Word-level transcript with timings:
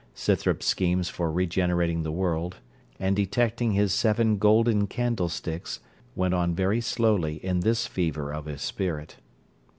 Scythrop's 0.15 0.65
schemes 0.65 1.09
for 1.09 1.31
regenerating 1.31 2.01
the 2.01 2.11
world, 2.11 2.55
and 2.99 3.15
detecting 3.15 3.73
his 3.73 3.93
seven 3.93 4.39
golden 4.39 4.87
candle 4.87 5.29
sticks, 5.29 5.79
went 6.15 6.33
on 6.33 6.55
very 6.55 6.81
slowly 6.81 7.35
in 7.45 7.59
this 7.59 7.85
fever 7.85 8.33
of 8.33 8.45
his 8.45 8.63
spirit. 8.63 9.17